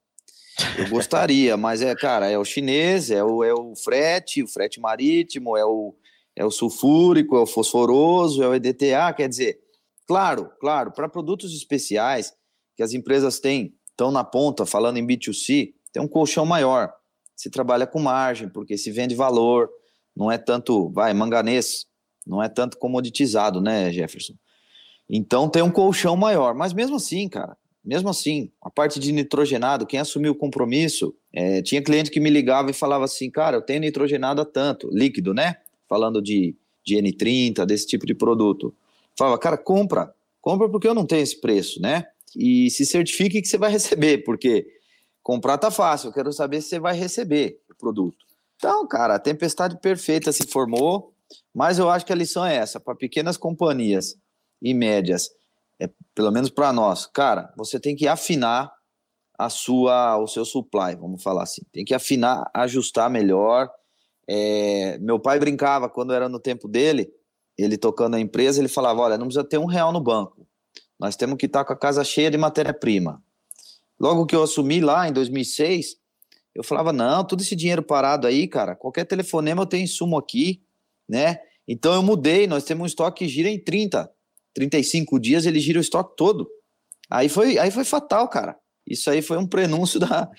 [0.78, 4.80] eu gostaria, mas é, cara, é o chinês, é o, é o frete, o frete
[4.80, 5.94] marítimo, é o,
[6.36, 9.12] é o sulfúrico, é o fosforoso, é o EDTA.
[9.16, 9.60] Quer dizer,
[10.06, 12.32] claro, claro, para produtos especiais
[12.76, 16.92] que as empresas têm, estão na ponta, falando em B2C, tem um colchão maior.
[17.34, 19.70] Se trabalha com margem, porque se vende valor,
[20.14, 21.86] não é tanto, vai, manganês,
[22.26, 24.34] não é tanto comoditizado, né, Jefferson?
[25.14, 26.54] Então tem um colchão maior.
[26.54, 31.60] Mas mesmo assim, cara, mesmo assim, a parte de nitrogenado, quem assumiu o compromisso, é,
[31.60, 35.34] tinha cliente que me ligava e falava assim, cara, eu tenho nitrogenado a tanto, líquido,
[35.34, 35.56] né?
[35.86, 38.74] Falando de, de N30, desse tipo de produto.
[39.18, 42.06] Falava, cara, compra, compra porque eu não tenho esse preço, né?
[42.34, 44.66] E se certifique que você vai receber, porque
[45.22, 48.24] comprar tá fácil, eu quero saber se você vai receber o produto.
[48.56, 51.12] Então, cara, a tempestade perfeita se formou,
[51.54, 54.16] mas eu acho que a lição é essa: para pequenas companhias
[54.62, 55.30] e médias,
[55.80, 58.72] é, pelo menos para nós, cara, você tem que afinar
[59.38, 61.62] a sua, o seu supply, vamos falar assim.
[61.72, 63.68] Tem que afinar, ajustar melhor.
[64.28, 67.10] É, meu pai brincava quando era no tempo dele,
[67.58, 70.46] ele tocando a empresa, ele falava: olha, não precisa ter um real no banco.
[70.98, 73.20] Nós temos que estar com a casa cheia de matéria-prima.
[73.98, 75.96] Logo que eu assumi lá em 2006,
[76.54, 80.62] eu falava: não, todo esse dinheiro parado aí, cara, qualquer telefonema eu tenho insumo aqui
[81.08, 81.38] né?
[81.66, 84.10] Então eu mudei, nós temos um estoque que gira em 30,
[84.54, 86.48] 35 dias, ele gira o estoque todo.
[87.10, 88.56] Aí foi, aí foi fatal, cara.
[88.86, 90.30] Isso aí foi um prenúncio da,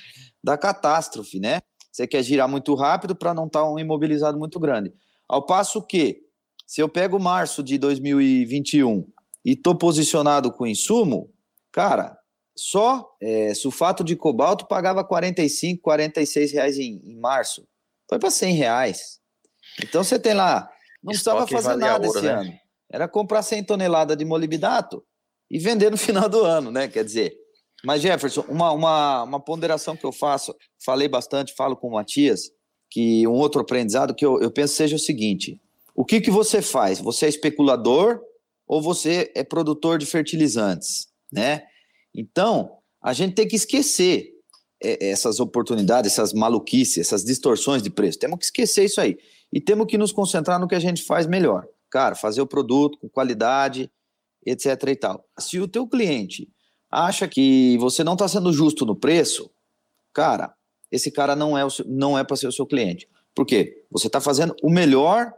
[0.43, 1.61] da catástrofe, né?
[1.91, 4.91] Você quer girar muito rápido para não estar tá um imobilizado muito grande.
[5.29, 6.21] Ao passo que,
[6.65, 9.07] se eu pego março de 2021
[9.45, 11.31] e estou posicionado com insumo,
[11.71, 12.17] cara,
[12.55, 17.67] só é, sulfato de cobalto pagava 45, 46 reais em, em março.
[18.09, 19.19] Foi para 100 reais.
[19.83, 20.69] Então você tem lá,
[21.03, 22.33] não precisava fazer nada ouro, esse né?
[22.33, 22.53] ano.
[22.93, 25.03] Era comprar 100 toneladas de molibdato
[25.49, 26.87] e vender no final do ano, né?
[26.87, 27.35] Quer dizer,
[27.83, 32.51] mas Jefferson, uma, uma, uma ponderação que eu faço, falei bastante, falo com o Matias,
[32.89, 35.59] que um outro aprendizado que eu, eu penso seja o seguinte:
[35.95, 36.99] o que, que você faz?
[36.99, 38.21] Você é especulador
[38.67, 41.63] ou você é produtor de fertilizantes, né?
[42.15, 44.29] Então, a gente tem que esquecer
[44.81, 48.19] é, essas oportunidades, essas maluquices, essas distorções de preço.
[48.19, 49.17] Temos que esquecer isso aí.
[49.51, 51.67] E temos que nos concentrar no que a gente faz melhor.
[51.93, 53.87] Cara, fazer o produto com qualidade,
[54.43, 55.23] etc e tal.
[55.37, 56.49] Se o teu cliente
[56.89, 59.51] acha que você não está sendo justo no preço,
[60.11, 60.55] cara,
[60.91, 63.07] esse cara não é, não é para ser o seu cliente.
[63.35, 63.85] Por quê?
[63.91, 65.31] Você está fazendo o melhor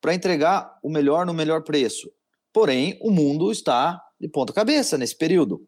[0.00, 2.08] para entregar o melhor no melhor preço.
[2.52, 5.66] Porém, o mundo está de ponta cabeça nesse período.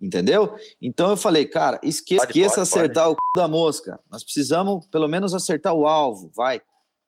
[0.00, 0.54] Entendeu?
[0.80, 3.16] Então eu falei, cara, esqueça, pode, esqueça pode, acertar pode.
[3.16, 3.42] o c...
[3.42, 4.00] da mosca.
[4.08, 6.62] Nós precisamos pelo menos acertar o alvo, vai.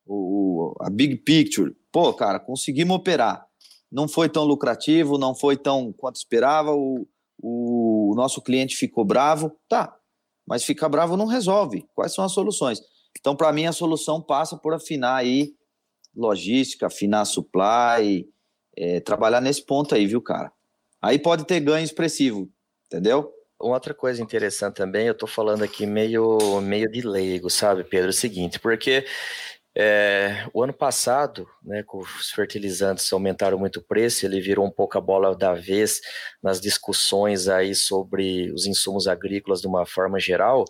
[0.04, 1.72] O, o, a big picture.
[1.96, 3.46] Pô, cara, conseguimos operar.
[3.90, 6.74] Não foi tão lucrativo, não foi tão quanto esperava.
[6.74, 7.08] O,
[7.42, 9.58] o nosso cliente ficou bravo.
[9.66, 9.96] Tá,
[10.46, 11.88] mas ficar bravo não resolve.
[11.94, 12.82] Quais são as soluções?
[13.18, 15.54] Então, para mim, a solução passa por afinar aí
[16.14, 18.28] logística, afinar supply,
[18.76, 20.52] é, trabalhar nesse ponto aí, viu, cara?
[21.00, 22.46] Aí pode ter ganho expressivo,
[22.92, 23.32] entendeu?
[23.58, 28.08] Outra coisa interessante também, eu tô falando aqui meio, meio de leigo, sabe, Pedro?
[28.08, 29.06] É o seguinte, porque
[29.78, 34.96] é, o ano passado, né, os fertilizantes aumentaram muito o preço, ele virou um pouco
[34.96, 36.00] a bola da vez
[36.42, 40.64] nas discussões aí sobre os insumos agrícolas de uma forma geral.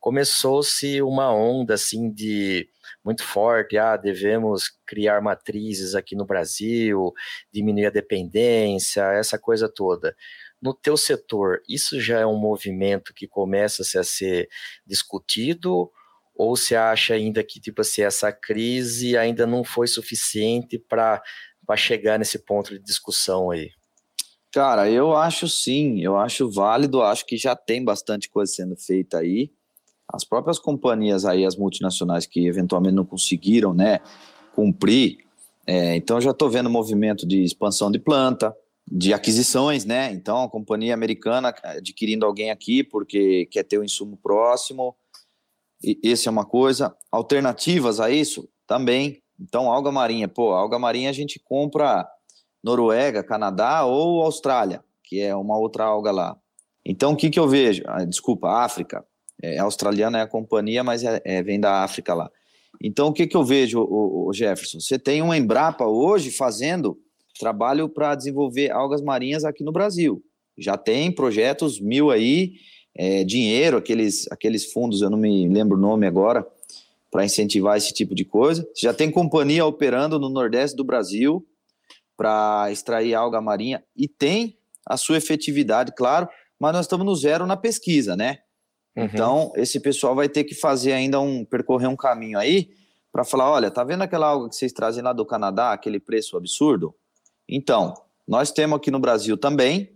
[0.00, 2.66] Começou-se uma onda assim de
[3.04, 7.12] muito forte, ah, devemos criar matrizes aqui no Brasil,
[7.52, 10.16] diminuir a dependência, essa coisa toda.
[10.60, 14.48] No teu setor, isso já é um movimento que começa -se a ser
[14.86, 15.90] discutido
[16.38, 21.20] ou você acha ainda que tipo assim essa crise ainda não foi suficiente para
[21.76, 23.70] chegar nesse ponto de discussão aí?
[24.52, 29.18] Cara, eu acho sim, eu acho válido, acho que já tem bastante coisa sendo feita
[29.18, 29.50] aí.
[30.10, 33.98] As próprias companhias aí, as multinacionais que eventualmente não conseguiram, né,
[34.54, 35.18] cumprir,
[35.66, 38.56] é, então já estou vendo movimento de expansão de planta,
[38.90, 40.10] de aquisições, né?
[40.12, 44.96] Então a companhia americana adquirindo alguém aqui porque quer ter o um insumo próximo,
[45.82, 46.94] esse é uma coisa.
[47.10, 49.22] Alternativas a isso também.
[49.40, 52.08] Então, alga marinha, pô, alga marinha a gente compra
[52.62, 56.36] Noruega, Canadá ou Austrália, que é uma outra alga lá.
[56.84, 57.82] Então, o que, que eu vejo?
[57.86, 59.04] Ah, desculpa, África.
[59.40, 62.30] É, australiana é a companhia, mas é, é, vem da África lá.
[62.82, 64.80] Então, o que, que eu vejo, o, o Jefferson?
[64.80, 66.98] Você tem uma Embrapa hoje fazendo
[67.38, 70.22] trabalho para desenvolver algas marinhas aqui no Brasil.
[70.56, 72.54] Já tem projetos mil aí,
[72.98, 76.44] é, dinheiro, aqueles, aqueles fundos, eu não me lembro o nome agora,
[77.08, 78.68] para incentivar esse tipo de coisa.
[78.76, 81.46] Já tem companhia operando no Nordeste do Brasil
[82.16, 87.46] para extrair alga marinha e tem a sua efetividade, claro, mas nós estamos no zero
[87.46, 88.38] na pesquisa, né?
[88.96, 89.04] Uhum.
[89.04, 92.70] Então, esse pessoal vai ter que fazer ainda um percorrer um caminho aí
[93.12, 96.36] para falar, olha, tá vendo aquela alga que vocês trazem lá do Canadá, aquele preço
[96.36, 96.94] absurdo?
[97.48, 97.94] Então,
[98.26, 99.92] nós temos aqui no Brasil também,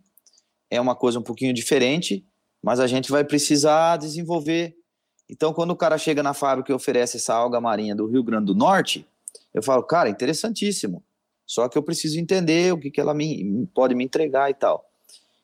[0.70, 2.24] é uma coisa um pouquinho diferente,
[2.62, 4.76] mas a gente vai precisar desenvolver.
[5.28, 8.46] Então, quando o cara chega na fábrica e oferece essa alga marinha do Rio Grande
[8.46, 9.06] do Norte,
[9.52, 11.02] eu falo, cara, interessantíssimo.
[11.46, 14.84] Só que eu preciso entender o que, que ela me, pode me entregar e tal.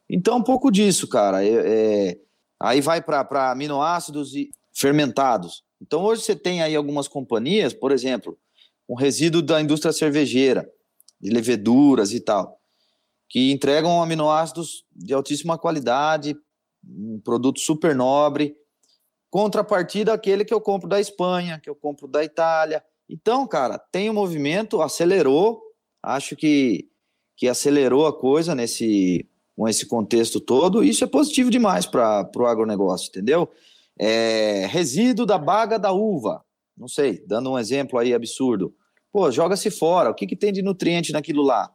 [0.09, 1.45] Então, um pouco disso, cara.
[1.45, 2.19] É, é,
[2.61, 5.65] aí vai para aminoácidos e fermentados.
[5.83, 8.39] Então, hoje você tem aí algumas companhias, por exemplo,
[8.89, 10.71] um resíduo da indústria cervejeira,
[11.21, 12.59] de leveduras e tal,
[13.29, 16.37] que entregam aminoácidos de altíssima qualidade
[16.89, 18.57] um produto super nobre,
[19.31, 22.83] contrapartida aquele que eu compro da Espanha, que eu compro da Itália.
[23.09, 25.63] Então, cara, tem um movimento, acelerou,
[26.03, 26.89] acho que,
[27.37, 32.47] que acelerou a coisa nesse com esse contexto todo, isso é positivo demais para o
[32.47, 33.51] agronegócio, entendeu?
[33.99, 36.45] É, resíduo da baga da uva,
[36.77, 38.73] não sei, dando um exemplo aí absurdo.
[39.11, 41.75] Pô, joga-se fora, o que, que tem de nutriente naquilo lá?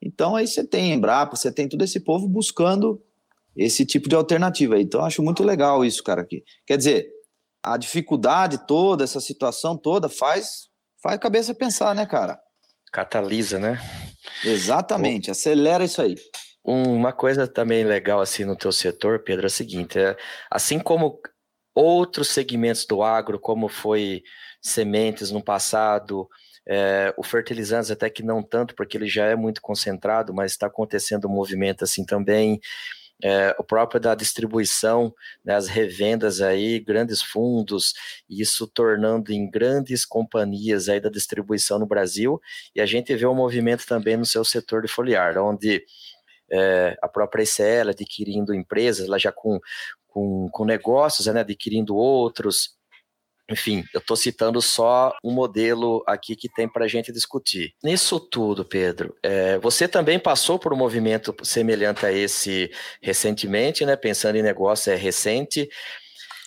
[0.00, 3.02] Então aí você tem Embrapa, você tem todo esse povo buscando
[3.56, 4.78] esse tipo de alternativa.
[4.78, 6.20] Então, acho muito legal isso, cara.
[6.20, 6.44] Aqui.
[6.66, 7.08] Quer dizer,
[7.62, 10.68] a dificuldade toda, essa situação toda, faz,
[11.02, 12.38] faz a cabeça pensar, né, cara?
[12.92, 13.80] Catalisa, né?
[14.44, 15.32] Exatamente, o...
[15.32, 16.14] acelera isso aí.
[16.62, 20.16] Uma coisa também legal assim no teu setor, Pedro, é o seguinte, é,
[20.50, 21.20] assim como
[21.74, 24.22] outros segmentos do agro, como foi
[24.60, 26.28] sementes no passado,
[26.66, 30.66] é, o fertilizantes até que não tanto, porque ele já é muito concentrado, mas está
[30.66, 32.60] acontecendo um movimento assim também
[33.22, 37.94] é, o próprio da distribuição, né, as revendas aí, grandes fundos,
[38.28, 42.40] isso tornando em grandes companhias aí da distribuição no Brasil,
[42.74, 45.82] e a gente vê o um movimento também no seu setor de foliar, onde
[46.50, 49.58] é, a própria ICL adquirindo empresas, lá já com,
[50.06, 52.75] com, com negócios, né, adquirindo outros,
[53.50, 57.72] enfim, eu estou citando só um modelo aqui que tem para a gente discutir.
[57.82, 63.94] Nisso tudo, Pedro, é, você também passou por um movimento semelhante a esse recentemente, né?
[63.94, 65.68] Pensando em negócio, é recente.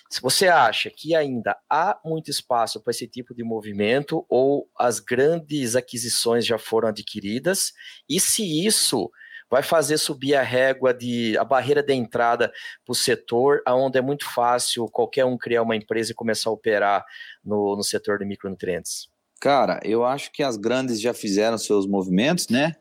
[0.10, 5.00] Se você acha que ainda há muito espaço para esse tipo de movimento ou as
[5.00, 7.72] grandes aquisições já foram adquiridas,
[8.10, 9.10] e se isso
[9.50, 12.52] vai fazer subir a régua de a barreira de entrada
[12.86, 16.54] para o setor, onde é muito fácil qualquer um criar uma empresa e começar a
[16.54, 17.06] operar
[17.44, 19.10] no, no setor de micronutrientes?
[19.42, 22.76] Cara, eu acho que as grandes já fizeram seus movimentos, né?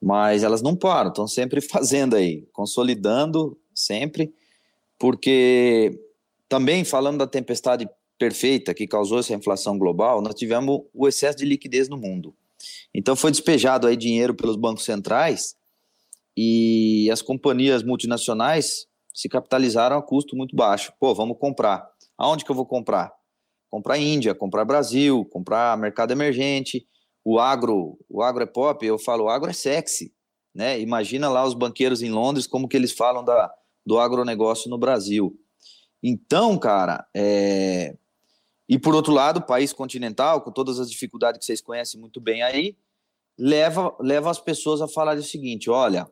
[0.00, 4.32] Mas elas não param, estão sempre fazendo aí, consolidando sempre,
[4.98, 6.00] porque
[6.48, 11.44] também falando da tempestade perfeita que causou essa inflação global, nós tivemos o excesso de
[11.44, 12.34] liquidez no mundo.
[12.92, 15.57] Então foi despejado aí dinheiro pelos bancos centrais
[16.40, 20.92] e as companhias multinacionais se capitalizaram a custo muito baixo.
[21.00, 21.84] Pô, vamos comprar.
[22.16, 23.12] Aonde que eu vou comprar?
[23.68, 26.86] Comprar Índia, comprar Brasil, comprar mercado emergente.
[27.24, 30.14] O agro, o agro é pop, eu falo, o agro é sexy,
[30.54, 30.78] né?
[30.78, 33.52] Imagina lá os banqueiros em Londres como que eles falam da,
[33.84, 35.36] do agronegócio no Brasil.
[36.00, 37.96] Então, cara, é...
[38.68, 42.20] e por outro lado, o país continental, com todas as dificuldades que vocês conhecem muito
[42.20, 42.76] bem aí,
[43.36, 46.08] leva, leva as pessoas a falar o seguinte: olha,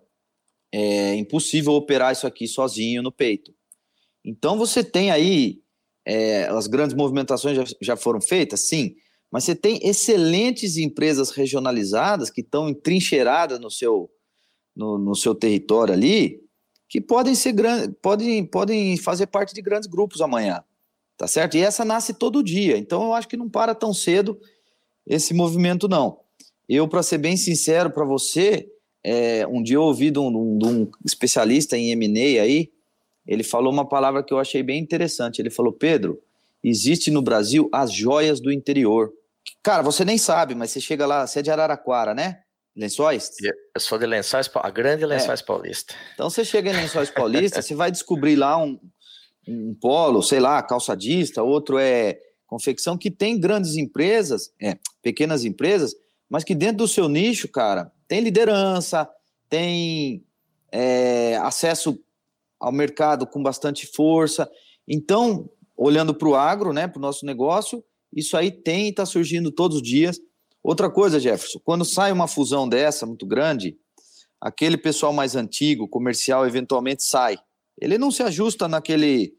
[0.73, 3.55] é impossível operar isso aqui sozinho no peito.
[4.25, 5.61] Então você tem aí
[6.07, 8.95] é, as grandes movimentações já, já foram feitas, sim,
[9.31, 14.11] mas você tem excelentes empresas regionalizadas que estão entrincheiradas no seu,
[14.75, 16.41] no, no seu território ali,
[16.89, 20.63] que podem ser grandes, podem, podem fazer parte de grandes grupos amanhã,
[21.17, 21.57] tá certo?
[21.57, 24.39] E essa nasce todo dia, então eu acho que não para tão cedo
[25.07, 26.21] esse movimento não.
[26.69, 28.69] Eu, para ser bem sincero para você,
[29.09, 32.73] é, um dia eu ouvi de um, de um especialista em M&A aí,
[33.25, 35.41] ele falou uma palavra que eu achei bem interessante.
[35.41, 36.21] Ele falou, Pedro,
[36.63, 39.13] existe no Brasil as joias do interior.
[39.63, 42.41] Cara, você nem sabe, mas você chega lá, você é de Araraquara, né?
[42.75, 43.31] Lençóis?
[43.41, 45.07] Eu sou de Lençóis, a grande é.
[45.07, 45.45] Lençóis é.
[45.45, 45.95] Paulista.
[46.15, 48.77] Então você chega em Lençóis Paulista, você vai descobrir lá um,
[49.47, 55.95] um polo, sei lá, calçadista, outro é confecção, que tem grandes empresas, é, pequenas empresas,
[56.29, 59.09] mas que dentro do seu nicho, cara, tem liderança,
[59.49, 60.25] tem
[60.71, 61.99] é, acesso
[62.59, 64.51] ao mercado com bastante força.
[64.87, 69.05] Então, olhando para o agro, né, para o nosso negócio, isso aí tem e está
[69.05, 70.21] surgindo todos os dias.
[70.63, 73.77] Outra coisa, Jefferson, quando sai uma fusão dessa muito grande,
[74.41, 77.39] aquele pessoal mais antigo, comercial, eventualmente sai.
[77.81, 79.35] Ele não se ajusta naquele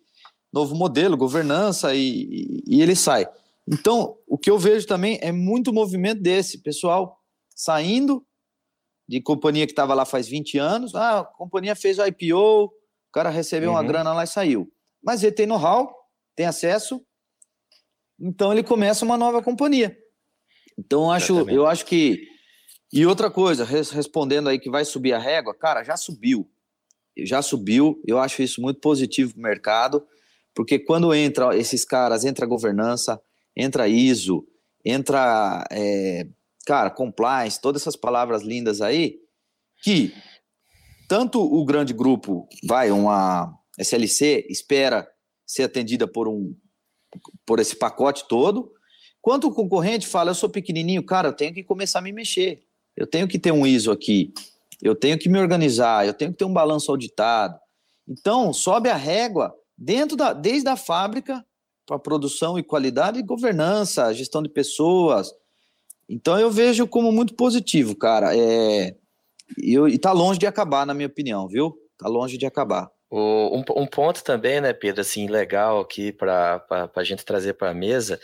[0.53, 3.27] novo modelo, governança, e, e, e ele sai.
[3.67, 7.17] Então, o que eu vejo também é muito movimento desse, pessoal
[7.53, 8.25] saindo
[9.07, 10.95] de companhia que estava lá faz 20 anos.
[10.95, 12.71] Ah, a companhia fez o IPO, o
[13.11, 13.75] cara recebeu uhum.
[13.75, 14.71] uma grana lá e saiu.
[15.01, 15.93] Mas ele tem know-how,
[16.35, 17.01] tem acesso,
[18.19, 19.97] então ele começa uma nova companhia.
[20.77, 22.27] Então eu acho, eu acho que.
[22.91, 26.49] E outra coisa, respondendo aí que vai subir a régua, cara, já subiu.
[27.17, 30.07] Já subiu, eu acho isso muito positivo para o mercado,
[30.53, 33.19] porque quando entra esses caras, entra governança,
[33.55, 34.47] entra ISO,
[34.85, 36.27] entra é,
[36.67, 39.21] cara, compliance, todas essas palavras lindas aí,
[39.81, 40.13] que
[41.07, 45.07] tanto o grande grupo, vai, uma SLC, espera
[45.45, 46.53] ser atendida por um
[47.45, 48.73] por esse pacote todo,
[49.21, 52.61] quanto o concorrente fala, eu sou pequenininho, cara, eu tenho que começar a me mexer,
[52.97, 54.33] eu tenho que ter um ISO aqui,
[54.81, 57.57] eu tenho que me organizar, eu tenho que ter um balanço auditado.
[58.05, 61.43] Então, sobe a régua dentro da, desde a fábrica
[61.85, 65.31] para produção e qualidade e governança, gestão de pessoas,
[66.09, 68.35] então eu vejo como muito positivo, cara.
[68.35, 68.95] É,
[69.57, 71.75] eu, e tá longe de acabar, na minha opinião, viu?
[71.97, 72.89] Tá longe de acabar.
[73.09, 76.61] O, um, um, ponto também, né, Pedro, assim, legal aqui para
[76.95, 78.19] a gente trazer para a mesa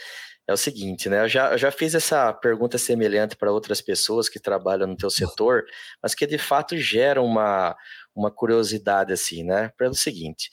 [0.47, 1.23] é o seguinte, né?
[1.23, 5.09] Eu já, eu já fiz essa pergunta semelhante para outras pessoas que trabalham no teu
[5.09, 5.63] setor,
[6.01, 7.75] mas que de fato gera uma,
[8.13, 9.71] uma curiosidade, assim, né?
[9.77, 10.49] Pelo seguinte,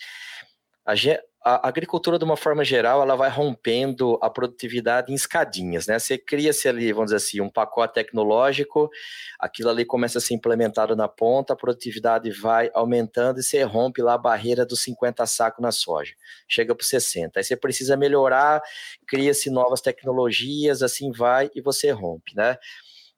[0.86, 0.94] a,
[1.42, 5.98] a agricultura, de uma forma geral, ela vai rompendo a produtividade em escadinhas, né?
[5.98, 8.90] Você cria-se ali, vamos dizer assim, um pacote tecnológico,
[9.38, 14.02] aquilo ali começa a ser implementado na ponta, a produtividade vai aumentando e você rompe
[14.02, 16.12] lá a barreira dos 50 sacos na soja,
[16.46, 17.40] chega para 60.
[17.40, 18.60] Aí você precisa melhorar,
[19.08, 22.58] cria-se novas tecnologias, assim vai e você rompe, né?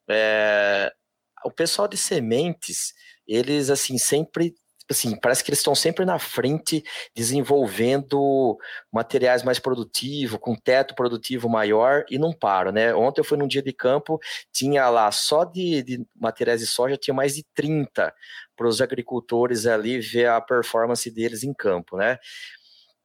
[0.08, 0.92] É,
[1.44, 2.94] o pessoal de sementes,
[3.26, 4.54] eles assim sempre
[4.93, 6.84] assim, parece que eles estão sempre na frente
[7.14, 8.57] desenvolvendo
[8.93, 12.95] materiais mais produtivos, com teto produtivo maior e não param, né?
[12.95, 14.20] Ontem eu fui num dia de campo,
[14.53, 18.14] tinha lá só de, de materiais de soja, tinha mais de 30
[18.57, 22.18] para os agricultores ali ver a performance deles em campo, né?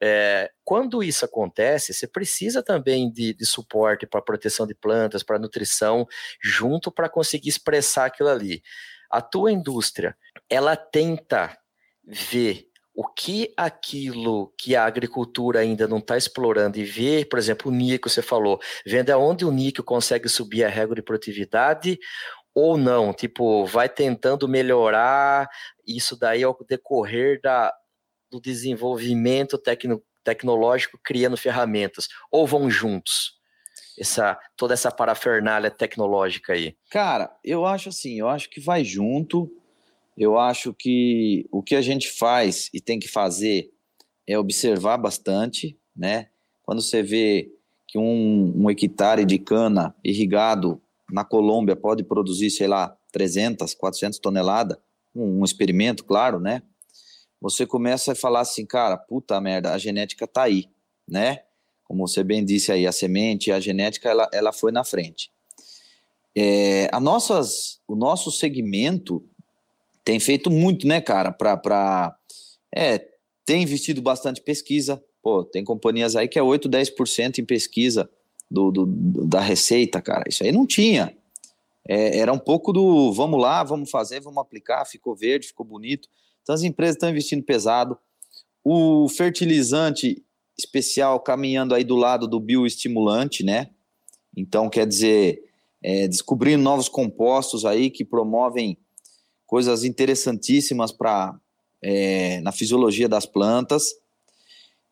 [0.02, 5.40] É, quando isso acontece, você precisa também de, de suporte para proteção de plantas, para
[5.40, 6.08] nutrição,
[6.42, 8.62] junto para conseguir expressar aquilo ali.
[9.10, 10.16] A tua indústria,
[10.50, 11.58] ela tenta
[12.08, 17.72] ver o que aquilo que a agricultura ainda não está explorando e vê, por exemplo,
[17.72, 22.00] o níquel, você falou, vendo aonde o níquel consegue subir a régua de produtividade
[22.56, 25.48] ou não, tipo, vai tentando melhorar
[25.86, 27.72] isso daí ao decorrer da,
[28.32, 33.38] do desenvolvimento tecno, tecnológico, criando ferramentas, ou vão juntos?
[34.00, 36.76] Essa, toda essa parafernália tecnológica aí?
[36.90, 39.52] Cara, eu acho assim, eu acho que vai junto,
[40.18, 43.72] eu acho que o que a gente faz e tem que fazer
[44.26, 46.30] é observar bastante, né?
[46.64, 47.54] Quando você vê
[47.88, 54.20] que um, um hectare de cana irrigado na Colômbia pode produzir, sei lá, 300, 400
[54.20, 54.78] toneladas,
[55.16, 56.64] um, um experimento, claro, né?
[57.40, 60.66] Você começa a falar assim, cara, puta merda, a genética tá aí,
[61.08, 61.44] né?
[61.84, 65.32] Como você bem disse aí, a semente, a genética, ela, ela foi na frente.
[66.36, 69.24] É, a nossas, o nosso segmento
[70.08, 72.18] tem feito muito, né, cara, para.
[72.74, 73.06] É,
[73.46, 75.04] tem investido bastante pesquisa.
[75.22, 78.10] Pô, tem companhias aí que é 8, 10% em pesquisa
[78.50, 78.86] do, do,
[79.26, 80.24] da receita, cara.
[80.26, 81.14] Isso aí não tinha.
[81.86, 86.08] É, era um pouco do vamos lá, vamos fazer, vamos aplicar, ficou verde, ficou bonito.
[86.42, 87.98] Então as empresas estão investindo pesado.
[88.64, 90.24] O fertilizante
[90.58, 93.72] especial caminhando aí do lado do bioestimulante, né?
[94.38, 95.44] Então, quer dizer,
[95.84, 98.78] é, descobrindo novos compostos aí que promovem
[99.48, 101.36] coisas interessantíssimas para
[101.82, 103.94] é, na fisiologia das plantas.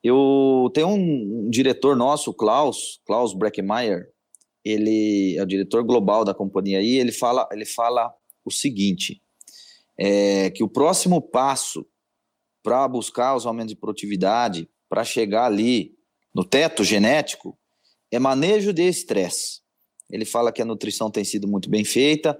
[0.02, 4.08] Eu tenho um, um diretor nosso, Klaus, Klaus Breckmeyer,
[4.64, 8.12] ele é o diretor global da companhia aí, ele fala, ele fala
[8.44, 9.22] o seguinte,
[9.96, 11.86] é, que o próximo passo
[12.62, 15.94] para buscar os aumentos de produtividade, para chegar ali
[16.34, 17.56] no teto genético,
[18.10, 19.60] é manejo de estresse.
[20.10, 22.38] Ele fala que a nutrição tem sido muito bem feita,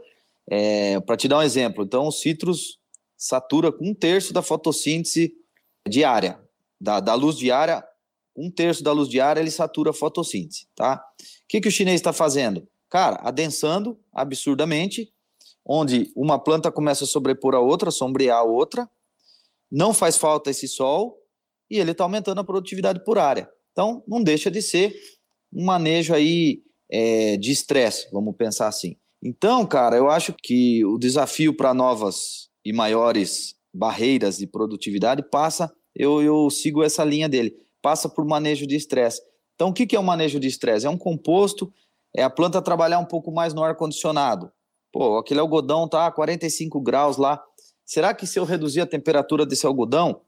[0.48, 2.78] é, Para te dar um exemplo, então o citrus
[3.16, 5.34] satura com um terço da fotossíntese
[5.88, 6.40] diária,
[6.80, 7.84] da, da luz diária,
[8.36, 11.02] um terço da luz diária ele satura a fotossíntese, tá?
[11.20, 12.68] O que, que o chinês está fazendo?
[12.90, 15.12] Cara, adensando absurdamente,
[15.64, 18.88] onde uma planta começa a sobrepor a outra, sombrear a outra,
[19.70, 21.18] não faz falta esse sol
[21.68, 23.50] e ele está aumentando a produtividade por área.
[23.72, 24.94] Então, não deixa de ser
[25.52, 28.96] um manejo aí é, de estresse, vamos pensar assim.
[29.22, 35.72] Então, cara, eu acho que o desafio para novas e maiores barreiras de produtividade passa,
[35.94, 39.20] eu, eu sigo essa linha dele, passa por manejo de estresse.
[39.54, 40.86] Então, o que, que é o um manejo de estresse?
[40.86, 41.72] É um composto,
[42.14, 44.50] é a planta trabalhar um pouco mais no ar-condicionado.
[44.92, 47.42] Pô, aquele algodão tá a 45 graus lá.
[47.84, 50.22] Será que se eu reduzir a temperatura desse algodão,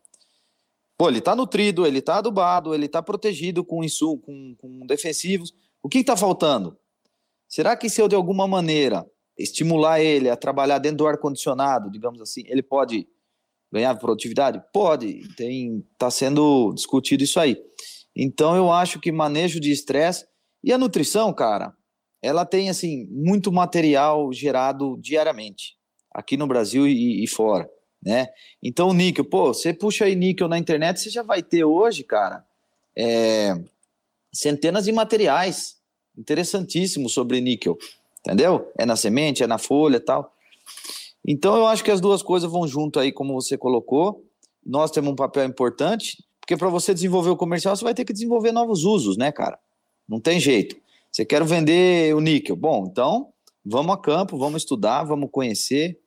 [0.97, 5.55] pô, ele está nutrido, ele está adubado, ele está protegido com, insul, com, com defensivos.
[5.82, 6.76] O que está faltando?
[7.49, 11.90] Será que se eu de alguma maneira estimular ele a trabalhar dentro do ar condicionado,
[11.90, 13.09] digamos assim, ele pode
[13.72, 14.62] ganhar produtividade?
[14.72, 15.26] Pode.
[15.34, 17.57] Tem está sendo discutido isso aí.
[18.14, 20.26] Então eu acho que manejo de estresse
[20.62, 21.72] e a nutrição, cara,
[22.20, 25.78] ela tem assim muito material gerado diariamente
[26.12, 27.70] aqui no Brasil e, e fora,
[28.03, 28.28] né?
[28.62, 32.03] Então o níquel, pô, você puxa aí níquel na internet, você já vai ter hoje,
[32.03, 32.44] cara,
[32.96, 33.55] é,
[34.32, 35.78] centenas de materiais
[36.18, 37.78] interessantíssimo sobre níquel,
[38.20, 38.70] entendeu?
[38.76, 40.34] É na semente, é na folha tal.
[41.26, 44.24] Então eu acho que as duas coisas vão junto aí, como você colocou.
[44.64, 48.12] Nós temos um papel importante, porque para você desenvolver o comercial, você vai ter que
[48.12, 49.58] desenvolver novos usos, né, cara?
[50.08, 50.76] Não tem jeito.
[51.12, 52.56] Você quer vender o níquel?
[52.56, 53.32] Bom, então
[53.64, 55.98] vamos a campo, vamos estudar, vamos conhecer.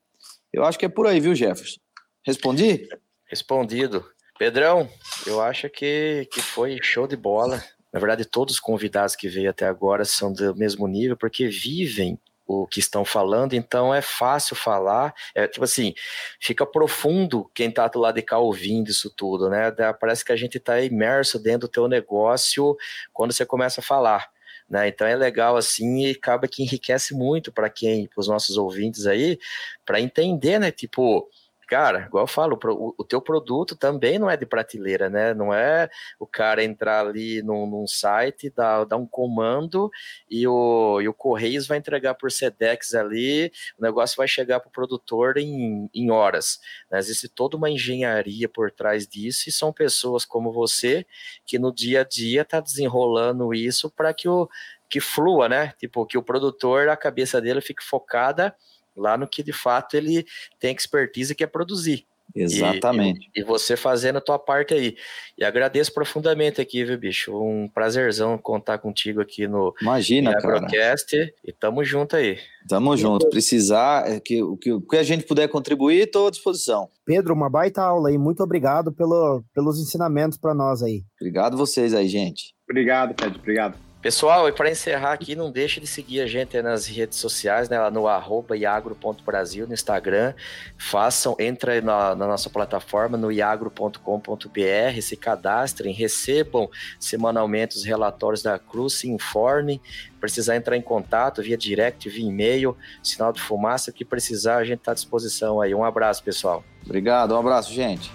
[0.51, 1.79] Eu acho que é por aí, viu, Jefferson?
[2.25, 2.87] Respondi?
[3.25, 4.03] Respondido.
[4.37, 4.89] Pedrão,
[5.25, 7.63] eu acho que, que foi show de bola.
[7.91, 12.17] Na verdade, todos os convidados que veio até agora são do mesmo nível, porque vivem
[12.47, 15.93] o que estão falando, então é fácil falar, é tipo assim,
[16.39, 19.71] fica profundo quem está do lado de cá ouvindo isso tudo, né?
[19.99, 22.75] Parece que a gente está imerso dentro do teu negócio
[23.13, 24.29] quando você começa a falar.
[24.69, 24.87] Né?
[24.87, 29.05] Então é legal assim e acaba que enriquece muito para quem, para os nossos ouvintes
[29.05, 29.37] aí,
[29.85, 30.71] para entender, né?
[30.71, 31.27] Tipo,
[31.71, 35.33] cara, igual eu falo, o, o, teu produto também não é de prateleira, né?
[35.33, 39.89] Não é o cara entrar ali num, num site, dar, um comando
[40.29, 44.67] e o, e o Correios vai entregar por Sedex ali, o negócio vai chegar para
[44.67, 46.59] o produtor em, em horas.
[46.91, 46.99] Né?
[46.99, 51.05] Existe toda uma engenharia por trás disso e são pessoas como você
[51.45, 54.49] que no dia a dia está desenrolando isso para que o
[54.89, 55.73] que flua, né?
[55.79, 58.53] Tipo, que o produtor, a cabeça dele fique focada
[58.95, 60.25] lá no que de fato ele
[60.59, 62.05] tem expertise que é produzir.
[62.35, 63.29] Exatamente.
[63.35, 64.95] E, e, e, você fazendo a tua parte aí.
[65.37, 67.35] E agradeço profundamente aqui, viu, bicho?
[67.35, 71.17] Um prazerzão contar contigo aqui no Imagina, Agrocast.
[71.17, 71.33] Cara.
[71.43, 72.37] E tamo junto aí.
[72.67, 73.29] Tamo junto.
[73.29, 76.89] Precisar, é que, o que, que a gente puder contribuir, estou à disposição.
[77.05, 78.17] Pedro, uma baita aula aí.
[78.17, 81.03] Muito obrigado pelo, pelos ensinamentos para nós aí.
[81.19, 82.53] Obrigado vocês aí, gente.
[82.69, 83.39] Obrigado, Pedro.
[83.39, 83.90] Obrigado.
[84.01, 87.79] Pessoal, e para encerrar aqui, não deixe de seguir a gente nas redes sociais, né,
[87.79, 90.33] lá no arroba iagro.brasil no Instagram.
[90.75, 96.67] Façam, entra na, na nossa plataforma no iagro.com.br, se cadastrem, recebam
[96.99, 99.79] semanalmente os relatórios da Cruz, se informem.
[100.19, 104.63] Precisar entrar em contato via direct, via e-mail, sinal de fumaça, o que precisar, a
[104.63, 105.75] gente está à disposição aí.
[105.75, 106.63] Um abraço, pessoal.
[106.83, 108.11] Obrigado, um abraço, gente.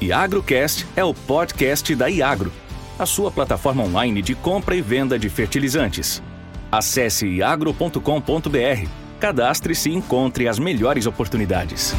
[0.00, 2.50] IagroCast é o podcast da Iagro
[2.98, 6.22] a sua plataforma online de compra e venda de fertilizantes.
[6.70, 8.88] Acesse agro.com.br,
[9.20, 11.94] cadastre-se e encontre as melhores oportunidades.